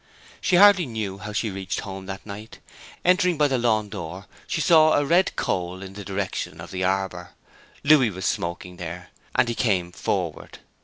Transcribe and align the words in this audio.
She 0.41 0.55
hardly 0.55 0.87
knew 0.87 1.19
how 1.19 1.31
she 1.31 1.51
reached 1.51 1.81
home 1.81 2.07
that 2.07 2.25
night. 2.25 2.57
Entering 3.05 3.37
by 3.37 3.47
the 3.47 3.59
lawn 3.59 3.87
door 3.87 4.25
she 4.47 4.59
saw 4.59 4.93
a 4.93 5.05
red 5.05 5.35
coal 5.35 5.83
in 5.83 5.93
the 5.93 6.03
direction 6.03 6.59
of 6.59 6.71
the 6.71 6.83
arbour. 6.83 7.33
Louis 7.83 8.09
was 8.09 8.25
smoking 8.25 8.77
there, 8.77 9.09
and 9.35 9.47
he 9.47 9.53
came 9.53 9.91
forward. 9.91 10.57